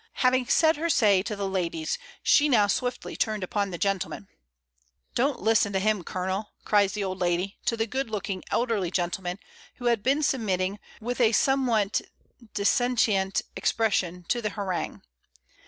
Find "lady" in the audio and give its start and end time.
7.19-7.59